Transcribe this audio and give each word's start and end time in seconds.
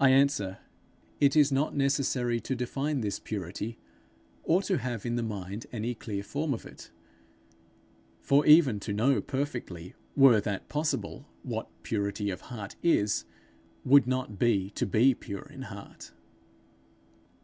I 0.00 0.10
answer, 0.10 0.58
It 1.20 1.36
is 1.36 1.52
not 1.52 1.72
necessary 1.72 2.40
to 2.40 2.56
define 2.56 3.00
this 3.00 3.20
purity, 3.20 3.78
or 4.42 4.60
to 4.62 4.78
have 4.78 5.06
in 5.06 5.14
the 5.14 5.22
mind 5.22 5.66
any 5.70 5.94
clear 5.94 6.24
form 6.24 6.52
of 6.52 6.66
it. 6.66 6.90
For 8.22 8.44
even 8.44 8.80
to 8.80 8.92
know 8.92 9.20
perfectly, 9.20 9.94
were 10.16 10.40
that 10.40 10.68
possible, 10.68 11.28
what 11.44 11.70
purity 11.84 12.28
of 12.28 12.40
heart 12.50 12.74
is, 12.82 13.24
would 13.84 14.08
not 14.08 14.36
be 14.36 14.70
to 14.70 14.84
be 14.84 15.14
pure 15.14 15.48
in 15.48 15.62
heart. 15.62 16.10